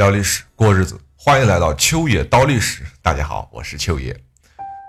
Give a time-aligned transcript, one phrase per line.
[0.00, 2.86] 聊历史，过日子，欢迎来到秋野刀历史。
[3.02, 4.18] 大家好，我是秋野。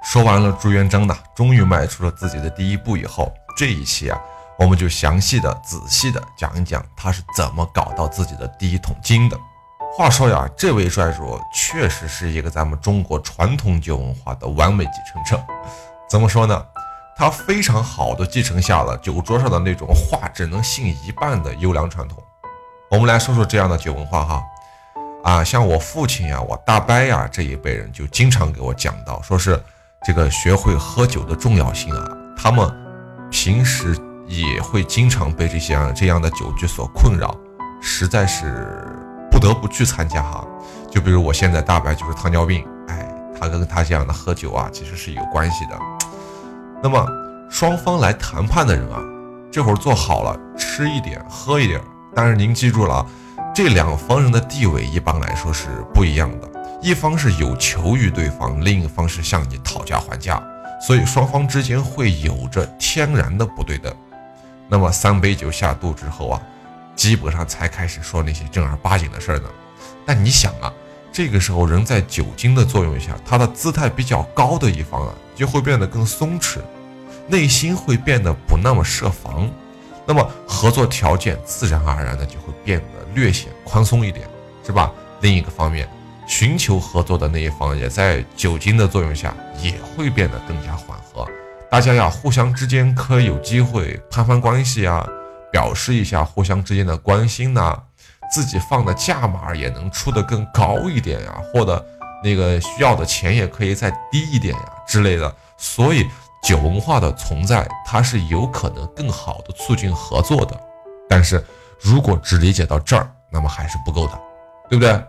[0.06, 4.18] 说完了朱元璋呢，终于迈出了自己的第一步以后，这一期啊，
[4.58, 9.38] 我们就详细的、仔细的讲一讲他是怎么搞到自己的第一桶金的。
[9.92, 15.44] 话说呀，这位帅主确实是一个咱们中国传统酒文化的完美继承者。
[16.10, 16.66] 怎么说呢？
[17.18, 22.24] 他非常好的继承下了酒桌上的那种话只能信一半的优良传统。
[22.90, 24.42] 我们来说说这样的酒文化哈，
[25.24, 29.62] 啊，像我父亲呀、我大伯呀这一辈人就经常给我讲到，说是
[30.04, 32.18] 这个学会喝酒的重要性啊。
[32.36, 32.68] 他们
[33.30, 33.96] 平时
[34.28, 37.36] 也会经常被这些这样的酒局所困扰，
[37.82, 38.68] 实在是
[39.30, 40.44] 不得不去参加哈。
[40.90, 43.08] 就比如我现在大伯就是糖尿病，哎，
[43.40, 45.80] 他跟他这样的喝酒啊，其实是有关系的。
[46.82, 47.06] 那么
[47.48, 49.00] 双方来谈判的人啊，
[49.52, 51.80] 这会儿做好了吃一点喝一点，
[52.16, 53.06] 但是您记住了啊，
[53.54, 56.50] 这两方人的地位一般来说是不一样的，
[56.82, 60.42] 一方是有求于对方，另一方是向你讨价还价，
[60.82, 63.94] 所以双方之间会有着天然的不对等。
[64.70, 66.42] 那么三杯酒下肚之后啊，
[66.96, 69.50] 基本上才开始说那些正儿八经的事儿呢。
[70.06, 70.72] 但你想啊。
[71.14, 76.60] 这个时候，人在酒精的作用下，他的姿态比较高的一方啊，就会变得更松弛，
[77.28, 79.52] 内心会变得不那么设防，
[80.06, 84.28] 那么合作条件自然而然的就会变得略显宽松一点，
[84.66, 84.92] 是吧？
[85.22, 85.88] 另一个方面，
[86.28, 91.28] 寻求合作的那一方也在酒精的作用下也会变得更加缓和，
[91.70, 95.08] 大家呀，互相之间可以有机会攀攀关系啊，
[95.52, 97.78] 表示一下互相之间的关心呐。
[98.34, 101.86] 自己放的价码也能出得更高一点呀，或者
[102.24, 105.36] 那个需要的钱也可以再低一点呀之类的。
[105.58, 106.08] 所以
[106.44, 110.60] 酒文化的存在，它是有可能更好的促进合作的。
[111.08, 111.46] 但是
[111.80, 114.20] 如果只理解到这儿，那么还是不够的，
[114.70, 115.04] 对不对？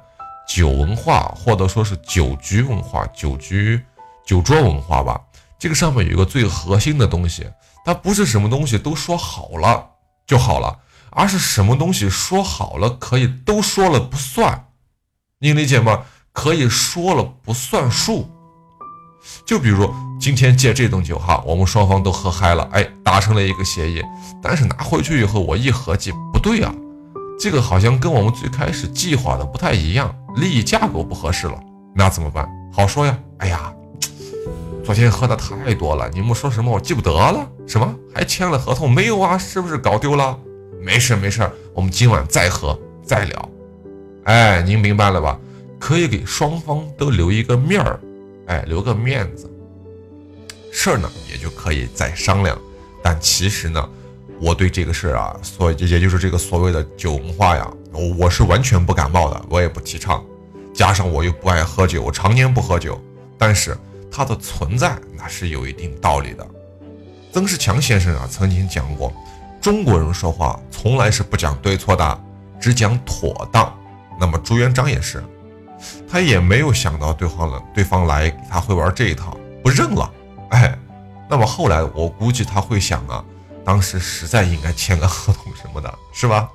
[0.48, 3.80] 酒文化或者说是酒局文化、酒局
[4.26, 5.20] 酒桌文化吧，
[5.58, 7.48] 这个上面有一个最核心的东西，
[7.84, 9.88] 它不是什么东西都说好了
[10.26, 10.78] 就好了。
[11.14, 14.68] 而是什么东西说好了可以都说了不算，
[15.38, 16.04] 你理解吗？
[16.32, 18.30] 可以说了不算数。
[19.46, 24.00] 就比如今天借这顿酒哈，我们双方都喝嗨了，哎，达成了一个协议。
[24.40, 26.72] 但是拿回去以后，我一合计，不对啊，
[27.40, 31.58] 这个好像跟我们最开始计划的不太一样，利益架构不合适了。
[31.92, 32.48] 那怎么办？
[32.72, 33.18] 好说呀。
[33.38, 33.72] 哎呀，
[34.84, 37.44] 昨天喝的太多了，你们说什么我记不得了？
[37.66, 39.36] 什么还签了合同没有啊？
[39.36, 40.38] 是不是搞丢了？
[40.80, 43.48] 没事没事，我们今晚再喝再聊。
[44.26, 45.36] 哎，您明白了吧？
[45.80, 47.98] 可以给双方都留一个面儿，
[48.46, 49.48] 哎，留个面子。
[50.72, 52.58] 事儿呢也就可以再商量。
[53.04, 53.88] 但其实呢，
[54.40, 57.70] 我对这个事儿啊，所也就是这个所谓的酒文化呀，
[58.18, 60.24] 我是完全不感冒的，我也不提倡。
[60.74, 62.98] 加上我又不爱喝酒，我常年不喝酒，
[63.36, 63.76] 但是
[64.10, 66.46] 它的存在那是有一定道理的。
[67.32, 69.12] 曾仕强先生啊曾经讲过。
[69.60, 72.20] 中国人说话从来是不讲对错的，
[72.60, 73.72] 只讲妥当。
[74.18, 75.22] 那么朱元璋也是，
[76.08, 80.12] 他也没有想到对方了，对方来他会玩这一套，不认了。
[80.52, 80.78] 哎，
[81.28, 83.24] 那么后来我估计他会想啊，
[83.64, 86.48] 当时实在应该签个合同什么的，是吧？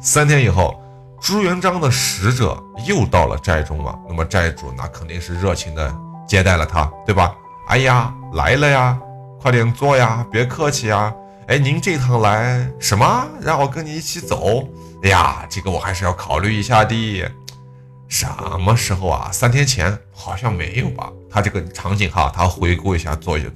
[0.00, 0.80] 三天以后，
[1.20, 2.56] 朱元璋的使者
[2.86, 5.94] 又到了寨中了，那么寨主那肯定是热情的
[6.26, 7.34] 接待了他，对吧？
[7.68, 8.98] 哎呀，来了呀，
[9.40, 11.12] 快点坐呀，别客气呀。
[11.48, 13.26] 哎，您这趟来什么？
[13.40, 14.64] 让我跟你一起走？
[15.02, 17.28] 哎呀，这个我还是要考虑一下的。
[18.10, 18.26] 什
[18.60, 19.30] 么时候啊？
[19.32, 21.10] 三天前好像没有吧？
[21.30, 23.48] 他这个场景哈，他回顾一下左右，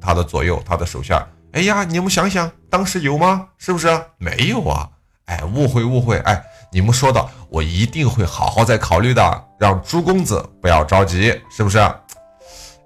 [0.00, 1.26] 他的左右，他的手下。
[1.52, 3.46] 哎呀，你们想想，当时有吗？
[3.56, 3.88] 是不是
[4.18, 4.88] 没有啊？
[5.26, 6.18] 哎，误会误会。
[6.18, 9.44] 哎，你们说的，我一定会好好再考虑的。
[9.60, 11.78] 让朱公子不要着急，是不是？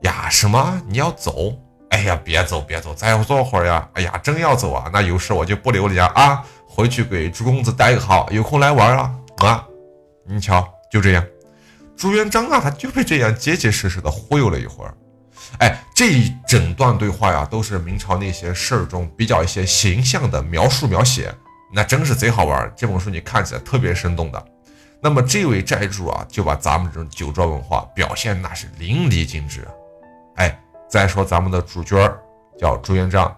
[0.02, 0.78] 呀，什么？
[0.86, 1.52] 你要走？
[1.88, 3.88] 哎呀，别走别走，再坐会儿呀！
[3.94, 6.44] 哎呀，真要走啊，那有事我就不留你了啊！
[6.68, 9.64] 回去给朱公子带个好，有空来玩啊啊！
[10.26, 11.26] 你瞧，就这样，
[11.96, 14.94] 朱元璋啊，他就被这样结结实实的忽悠了一会儿。
[15.58, 21.34] 哎，这一整段对话呀，都是明朝那些事儿中比较一些形象的描述描写，
[21.72, 22.72] 那真是贼好玩。
[22.76, 24.46] 这本书你看起来特别生动的。
[25.02, 29.66] 那么这位寨主啊，就把咱们这种酒桌文化表现那是淋漓尽致。
[30.36, 30.56] 哎。
[30.86, 31.96] 再说咱们的主角
[32.56, 33.36] 叫朱元璋，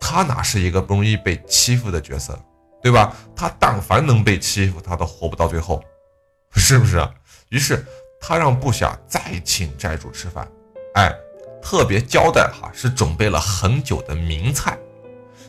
[0.00, 2.38] 他哪是一个不容易被欺负的角色，
[2.82, 3.12] 对吧？
[3.36, 5.84] 他但凡能被欺负，他都活不到最后，
[6.56, 7.06] 是不是？
[7.50, 7.84] 于是
[8.20, 10.48] 他让部下再请寨主吃饭，
[10.94, 11.12] 哎，
[11.62, 14.78] 特别交代哈，是准备了很久的名菜。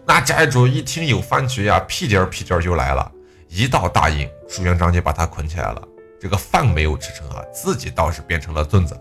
[0.05, 3.11] 那寨主一听有饭局呀，屁颠儿屁颠儿就来了，
[3.47, 5.81] 一到大营，朱元璋就把他捆起来了。
[6.19, 8.99] 这个饭没有吃成啊，自己倒是变成了粽子，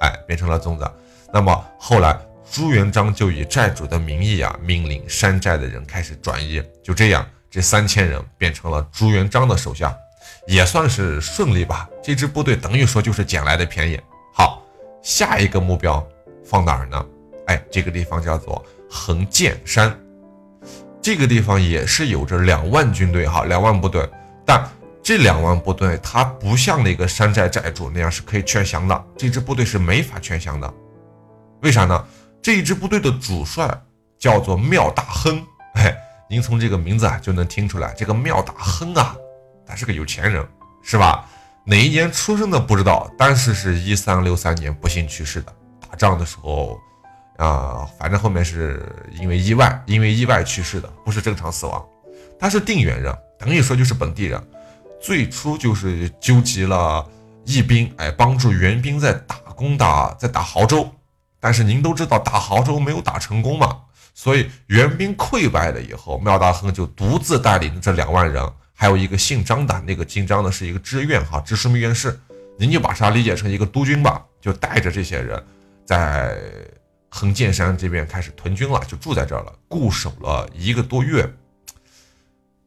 [0.00, 0.88] 哎，变成了粽子。
[1.32, 2.16] 那么后来
[2.50, 9.96] 朱元璋就以寨主的名义啊，命令山寨的人开始转移，就这样，这三千人变成了朱元璋的手下，
[10.48, 11.86] 也算是顺利吧。
[12.02, 14.00] 这支部队等于说就是捡来的便宜。
[14.32, 14.62] 好，
[15.02, 16.04] 下一个目标
[16.42, 17.06] 放哪儿呢？
[17.48, 19.94] 哎，这个地方叫做横剑山。
[21.02, 24.08] 这个地方也是有着两万军队哈，两万部队，
[24.46, 24.66] 但
[25.02, 30.72] 这两万部队它不像那个山寨寨主那样是可以劝降的，这支部队是没法劝降的。
[31.60, 32.06] 为啥呢？
[32.40, 33.68] 这一支部队的主帅
[34.18, 35.94] 叫做庙大亨，哎，
[36.30, 39.14] 您从这个名字啊就能听出来，这个庙大亨啊，
[39.68, 40.44] 他是个有钱人，
[40.82, 41.26] 是吧？
[41.64, 46.80] 哪一年出生的不知道，但是是一三六三年不幸去世的，打仗的时候。
[47.36, 48.84] 啊，反正后面是
[49.14, 51.86] 因为意外，因为意外去世的，不是正常死亡。
[52.36, 54.44] 他是定远人，等于说就是本地人。
[55.00, 57.06] 最初就是纠集了
[57.44, 60.90] 义兵，哎，帮助援兵在打攻打，在打亳州。
[61.38, 63.82] 但是您都知道，打亳州没有打成功嘛，
[64.14, 68.44] 所以援兵溃败了以后，苗大亨就独自带领这两万人，
[68.78, 72.16] 还有一个姓张的，那个姓张的是一个知院哈，知枢密院事，
[72.56, 75.44] 您就把他理解成一个督军吧，就带着这些人
[75.84, 76.38] 在。
[77.10, 81.26] 横剑山这边开始屯军了，就住在这儿了，固守了一个多月。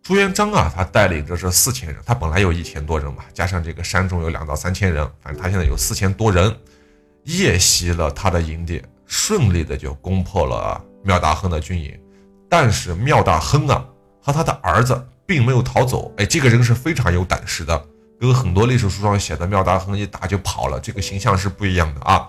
[0.01, 6.51] 朱元璋啊，他带领着这四千人，他本来有一千多人嘛，加上这个山中有两到三千人，反正他现在有四千多人，
[7.25, 11.95] 夜袭了他的营地，顺利的就攻破了庙大亨的军营。
[12.49, 13.85] 但是庙大亨啊
[14.19, 17.81] 和他的儿子并没有逃走，哎，这个人是非常有胆识的，
[18.19, 22.27] 跟很多历史书上写的妙达亨一打就跑了，这个形象是不一样的啊。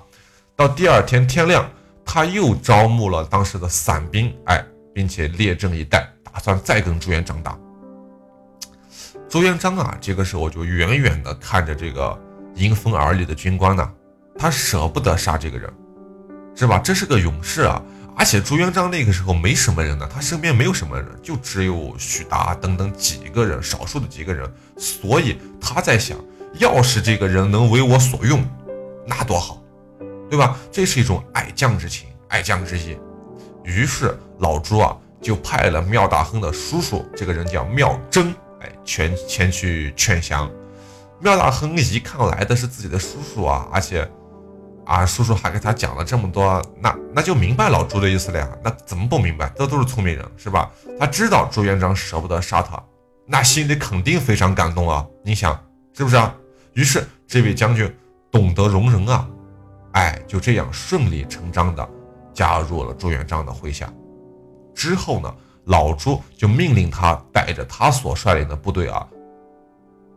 [0.55, 1.69] 到第二天天亮。
[2.05, 4.63] 他又招募了当时的散兵，哎，
[4.93, 7.57] 并且列阵以待，打算再跟朱元璋打。
[9.31, 12.21] 朱元璋啊，这个时候就远远的看着这个
[12.57, 13.89] 迎风而立的军官呢，
[14.37, 15.73] 他舍不得杀这个人，
[16.57, 16.81] 是吧？
[16.81, 17.81] 这是个勇士啊，
[18.17, 26.19] 而且朱元璋那个时候没什么人呢，他身边没有什么人，就只有许达等等几个人，少数的几个人，所以他在想，
[26.59, 28.45] 要是这个人能为我所用，
[29.07, 29.59] 那多好。
[30.31, 30.59] 对吧？
[30.71, 32.97] 这是一种爱将之情，爱将之意。
[33.65, 40.51] 于是老朱啊，就派了庙大亨的叔叔，这个人叫庙真，哎，前前去劝降。
[41.21, 44.11] 庙大亨一看来的是自己的叔叔啊，而且
[44.85, 48.49] 啊，叔叔还给他讲了这么多，那那就明白老朱的意思了呀。
[48.65, 49.51] 那怎么不明白？
[49.57, 50.71] 这都是聪明人，是吧？
[50.99, 52.83] 他知道朱元璋舍不得杀他，
[53.27, 55.07] 那心里肯定非常感动啊。
[55.25, 55.59] 你想
[55.97, 56.35] 是不是啊？
[56.73, 57.93] 于是这位将军
[58.31, 59.29] 懂得容人啊。
[59.93, 61.89] 哎，就这样顺理成章的
[62.35, 63.93] 加入了朱元璋的麾下。
[64.75, 65.33] 之后呢，
[65.67, 69.07] 老朱就命令他带着他所率领的部队啊，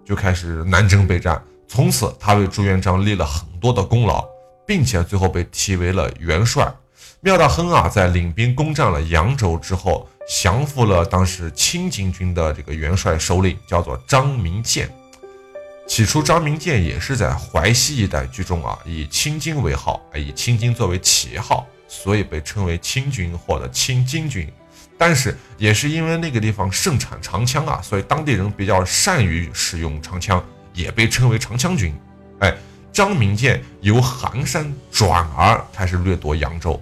[0.04, 1.42] 就开始南征北战。
[1.68, 4.26] 从此，他为朱元璋立了很多的功劳，
[4.66, 6.74] 并且最后被提为了元帅。
[7.22, 14.90] 庙大亨啊，在领兵攻占了扬州之后，降服了当时清巾军的这个元帅首领，叫做张明建。
[15.88, 24.52] 起初，张明建也是在淮西一带居中啊，以清军为号，以清军作为旗号，所以被称为清军或者清金军。
[24.98, 30.44] 但是，也是因为那个地方盛产长枪啊，所以当地人比较善于使用长枪，
[30.74, 31.94] 也被称为长枪军。
[32.40, 32.56] 哎，
[32.96, 36.82] 张明建由寒山转而开始掠夺扬州。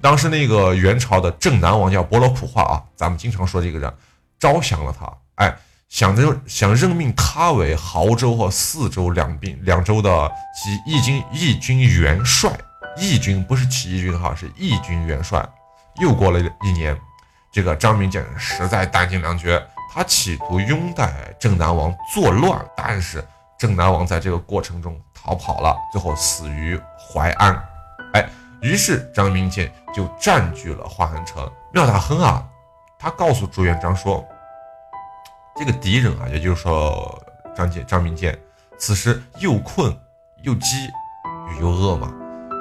[0.00, 3.94] 当时那个元朝的镇南王叫伯罗普化啊，咱们经常说这个人，
[4.40, 5.12] 招降了他。
[5.34, 5.54] 哎。
[5.90, 10.32] 想着想任命他为亳州和泗州两兵两州的
[10.84, 12.50] 义军义军元帅，
[12.96, 15.46] 义军不是起义军哈，是义军元帅。
[16.00, 16.98] 又过了一年，
[17.52, 23.24] 这个张明建实在弹尽粮绝，他企图拥戴镇南王作乱，但是
[23.56, 27.54] 镇南王在这个过程中逃跑了，最后死于淮安。
[28.12, 28.28] 哎，
[28.60, 31.50] 于是张明建就占据了华安城。
[31.72, 32.44] 廖大亨啊，
[32.98, 34.24] 他告诉朱元璋说。
[35.56, 37.16] 这个敌人啊，也就是说
[37.54, 38.36] 张建、张明建，
[38.76, 39.96] 此时又困
[40.42, 40.90] 又饥
[41.60, 42.12] 又饿嘛。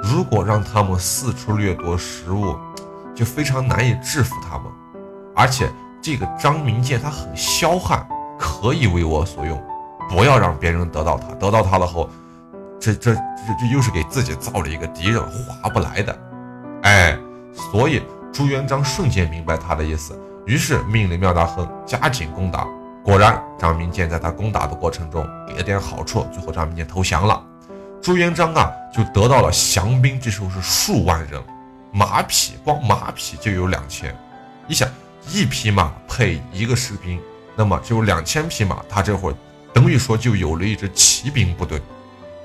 [0.04, 2.56] 如果让他们四处掠夺食物，
[3.16, 4.72] 就非常难以制服他们。
[5.36, 5.68] 而且
[6.04, 9.60] 这个张明建他很彪悍，可以为我所用，
[10.08, 11.34] 不要让别人得到他。
[11.34, 12.08] 得到他了后，
[12.84, 13.22] 这这这
[13.58, 16.20] 这又是给自己造了一个敌人，划不来的。
[16.82, 17.18] 哎，
[17.72, 18.02] 所以
[18.34, 22.68] 朱元璋瞬间明白他的意思，于是命令庙大亨加紧攻打。
[23.02, 27.42] 果然，张明建在他攻打的过程中给了点好处，最后张明建投降了。
[28.02, 31.42] 朱元璋啊，就得到了降兵，这时候是数万人，
[31.94, 34.14] 马匹光马匹就有两千。
[34.68, 34.90] 你想，
[35.30, 37.18] 一匹马配一个士兵，
[37.56, 39.36] 那么就有两千匹马，他这会儿
[39.74, 41.82] 等于说就有了一支骑兵部队。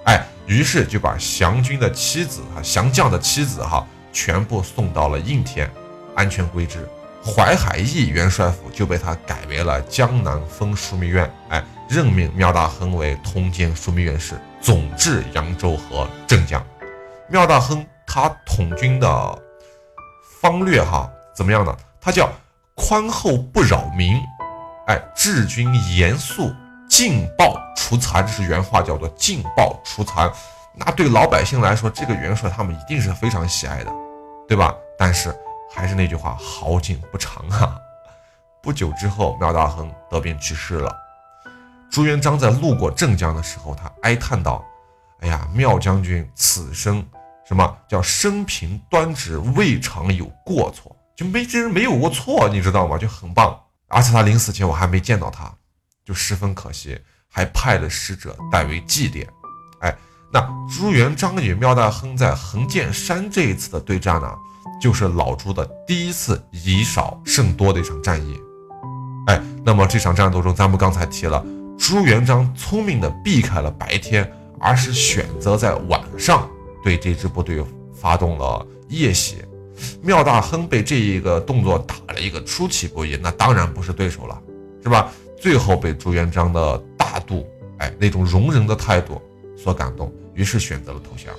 [0.09, 5.71] 哎，于是就把降军的妻子哈，降将的妻子哈，全部送到了应天，
[6.17, 6.89] 安全归置。
[7.23, 16.65] 淮海驿元帅府就被他改为了江南分枢密院，哎，任命苗大亨为通监枢密院事，总治扬州和镇江。
[17.29, 19.43] 苗大亨他统军的
[20.41, 21.77] 方略哈怎么样呢？
[22.01, 22.33] 他叫
[22.75, 24.19] 宽厚不扰民，
[24.87, 26.51] 哎，治军严肃。
[26.89, 30.31] 劲爆除残，这是原话，叫做劲爆除残。
[30.75, 33.93] 那对老百姓来说，这个元帅他们一定是非常喜爱的，
[34.49, 34.75] 对吧？
[34.99, 35.35] 但是
[35.75, 37.77] 还是那句话，好景不长啊。
[38.63, 40.95] 不久之后，苗大亨得病去世了。
[41.91, 44.65] 朱元璋在路过镇江的时候，他哀叹道
[45.21, 47.05] ：“哎呀，苗将军此生
[47.47, 52.99] 什么叫生平端直，未尝有过错，就没这人没有过错，你知道吗？
[52.99, 53.59] 就很棒。
[53.89, 55.51] 而且他临死前，我还没见到他。”
[56.09, 56.99] 就十分可惜，
[57.29, 59.27] 还派了使者代为祭奠。
[59.81, 59.95] 哎，
[60.33, 60.41] 那
[60.75, 64.35] 朱元璋与苗大亨在横剑山这一次的对战呢，
[64.81, 68.41] 就是老朱的第一次以少胜多的一场战役。
[69.27, 71.45] 哎，那么这场战斗中，咱们刚才提了，
[71.79, 76.49] 朱元璋聪明的避开了白天，而是选择在晚上
[76.83, 77.63] 对这支部队
[77.95, 79.45] 发动了夜袭。
[80.01, 84.41] 妙大亨被这一个动作打了一个出其不意，那当然不是对手了，
[84.83, 85.13] 是吧？
[85.41, 87.47] 最后被朱元璋的大度，
[87.79, 89.21] 哎，那种容忍的态度
[89.57, 91.35] 所感动，于是选择了投降。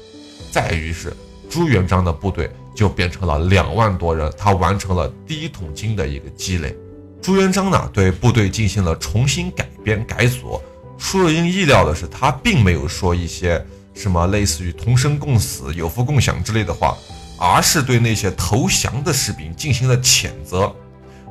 [0.52, 1.14] 再于是，
[1.50, 6.76] 朱元璋的部队就变成了两万多人，他完成了第一桶金的一个积累。
[7.22, 10.62] 朱元璋呢，对部队进行了重新改编改组。
[10.98, 13.64] 出人意料的是，他并没有说一些
[13.94, 16.98] 什么类似于同生共死、有福共享之类的话，
[17.38, 20.74] 而是对那些投降的士兵进行了谴责。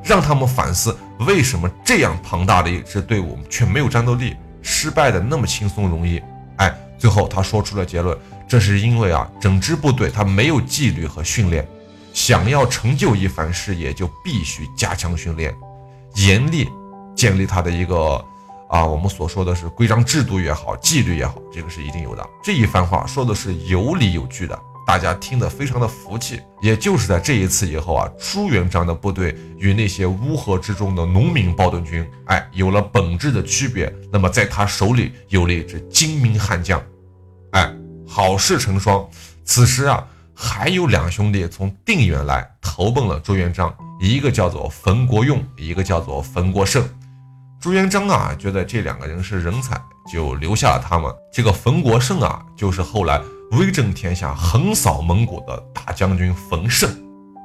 [0.03, 6.21] 让他们反思，为什么这样庞大的一支队伍却没有战斗力，失败的那么轻松容易？
[6.57, 11.67] 哎，最后他说出了结论，这是因为啊，整支部队他没有纪律和训练，
[12.13, 15.53] 想要成就一番事业，就必须加强训练，
[16.15, 16.67] 严厉
[17.15, 18.23] 建立他的一个
[18.69, 22.25] 啊，我们所说的是规章制度也好，纪律也好，这个是一定有的。
[22.43, 24.59] 这一番话说的是有理有据的。
[24.89, 33.93] 大家听得非常的服气，也就是在这一次以后啊，朱元璋的部队与那些乌合之众的农民暴动军，哎，有了本质的区别。
[34.11, 36.81] 那么在他手里有了一支精明悍将，
[37.51, 37.71] 哎，
[38.07, 39.07] 好事成双。
[39.45, 40.03] 此时啊，
[40.33, 46.83] 还有两兄弟从定远来投奔了朱元璋，一个叫做冯国用，一个叫做冯国胜。
[47.61, 49.79] 朱元璋啊，觉得这两个人是人才，
[50.11, 51.13] 就留下了他们。
[51.31, 53.21] 这个冯国胜啊，就是后来。
[53.51, 56.89] 威震天下、横扫蒙古的大将军冯胜，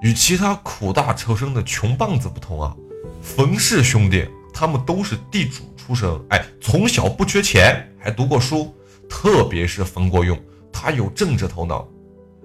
[0.03, 2.77] 与其他苦大仇深的穷棒子不同啊，
[3.23, 8.75] 冯氏兄弟他们都是地主出身，哎，从小不缺钱，还读过书。
[9.09, 10.39] 特别是冯国用，
[10.73, 11.87] 他有政治头脑，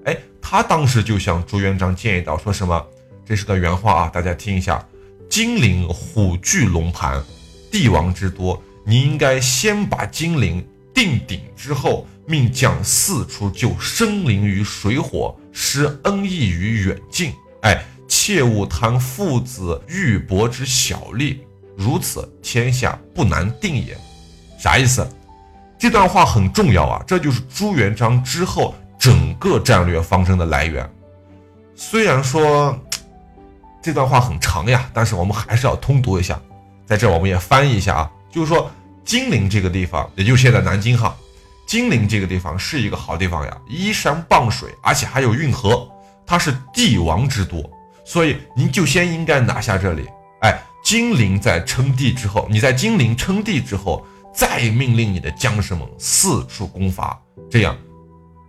[0.06, 2.86] 哎，他当时就向朱元璋建议到，说什么？
[3.26, 4.86] 这是个原话啊，大家听一下：
[5.30, 7.22] 金陵虎踞龙盘，
[7.72, 12.08] 帝王之多，你应该先把金陵定鼎之后。
[12.30, 17.34] 命将四处救生灵于水火，施恩义于远近。
[17.64, 21.42] 哎，切勿贪父子玉帛之小利，
[21.76, 23.98] 如此天下不难定也。
[24.60, 25.10] 啥意思？
[25.80, 30.88] 这段话很重要啊，这就是朱元璋之后整个战略方针的来源。
[31.76, 32.80] 虽然说
[33.82, 36.40] 这段话很长呀，但是我们还是要通读一下。
[36.86, 38.70] 在这我们也翻译一下啊，就是说
[39.04, 41.18] 金陵这个地方，也就是现在南京哈。
[41.70, 45.88] 金陵这个地方是一个好地方呀，依山傍水，而且还有运河，
[46.26, 47.64] 它是帝王之都，
[48.04, 50.08] 所以您就先应该拿下这里。
[50.42, 57.22] 哎，金陵在称帝之后，你在金陵称帝之后，再命令你的将士们四处攻伐，
[57.52, 57.78] 这样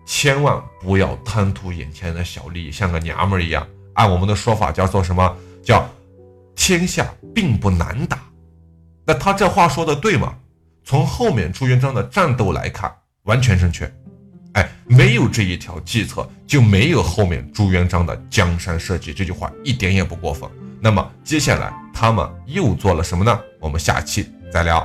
[0.07, 3.69] 千万不要贪图眼前的小利，像个娘们儿一样。
[3.97, 5.37] 按我们的说法叫做什么？
[5.63, 5.87] 叫
[6.57, 8.19] 天下并不难打。
[9.05, 10.35] 那他这话说的对吗？
[10.87, 12.91] 从后面朱元璋的战斗来看。
[13.31, 13.89] 完全正确，
[14.55, 19.15] 哎，没有这一条计策，就没有后面朱元璋的江山社稷。
[19.15, 20.51] 这句话一点也不过分。
[20.81, 23.41] 那么接下来他们又做了什么呢？
[23.61, 24.85] 我们下期再聊。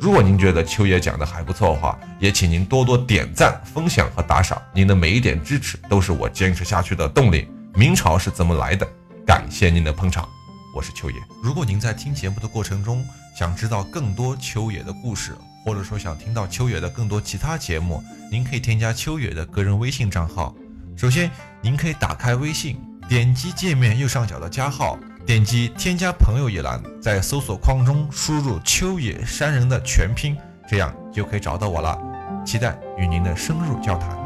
[0.00, 4.62] 如果您觉得秋野讲的还不错的话，也请您多多点赞、分享和打赏。
[4.72, 7.48] 您的每一点支持都是我坚持下去的动力。
[7.74, 8.86] 明朝是怎么来的？
[9.26, 10.28] 感谢您的捧场，
[10.76, 11.16] 我是秋野。
[11.42, 13.04] 如果您在听节目的过程中
[13.36, 15.32] 想知道更多秋野的故事，
[15.64, 20.54] 或者说想听到秋野的更多其他节目，您可以添加秋野的个人微信账号。
[20.96, 30.36] 首先，您可以打开微信，点击界面右上角的加号，点击添加朋友一栏，在搜索框中输入“秋野山人”的全拼，
[30.68, 31.98] 这样就可以找到我了。
[32.44, 34.19] 期待与您的深入交谈。